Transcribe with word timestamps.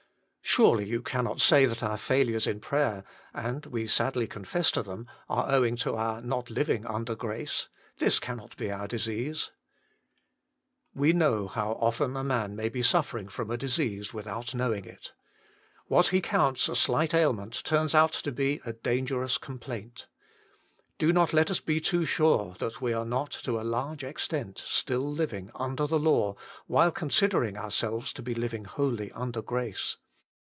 Surely 0.43 0.83
you 0.85 1.01
cannot 1.01 1.39
say 1.39 1.63
that 1.63 1.81
our 1.81 1.95
failures 1.95 2.45
in 2.45 2.59
prayer, 2.59 3.05
and 3.33 3.65
we 3.67 3.87
sadly 3.87 4.27
confess 4.27 4.69
to 4.69 4.83
them, 4.83 5.07
are 5.29 5.49
owing 5.49 5.77
to 5.77 5.95
our 5.95 6.19
not 6.19 6.49
living" 6.49 6.85
under 6.95 7.15
grace"? 7.15 7.69
This 7.99 8.19
cannot 8.19 8.57
be 8.57 8.69
our 8.69 8.85
disease. 8.85 9.51
86 10.93 10.93
THE 10.95 10.99
MINISTRY 10.99 11.09
OF 11.09 11.15
INTERCESSION 11.15 11.35
We 11.37 11.37
know 11.37 11.47
how 11.47 11.71
often 11.79 12.17
a 12.17 12.23
man 12.25 12.55
may 12.57 12.67
be 12.67 12.83
suffering 12.83 13.29
from 13.29 13.49
a 13.49 13.55
disease 13.55 14.13
without 14.13 14.53
knowing 14.53 14.83
it. 14.83 15.13
What 15.87 16.07
he 16.07 16.19
counts 16.19 16.67
a 16.67 16.75
slight 16.75 17.13
ailment 17.13 17.53
turns 17.63 17.95
out 17.95 18.11
to 18.11 18.31
be 18.33 18.59
a 18.65 18.73
danger 18.73 19.23
ous 19.23 19.37
complaint. 19.37 20.07
Do 20.97 21.13
not 21.13 21.31
let 21.31 21.49
us 21.49 21.61
be 21.61 21.79
too 21.79 22.03
sure 22.03 22.55
that 22.59 22.81
we 22.81 22.91
are 22.91 23.05
not, 23.05 23.31
to 23.43 23.57
a 23.61 23.63
large 23.63 24.03
extent, 24.03 24.61
still 24.65 25.09
living" 25.09 25.49
under 25.55 25.87
the 25.87 25.99
law," 25.99 26.35
while 26.67 26.91
considering 26.91 27.55
ourselves 27.57 28.11
to 28.11 28.21
be 28.21 28.35
living 28.35 28.65
wholly" 28.65 29.11
under 29.13 29.41
grace." 29.41 29.95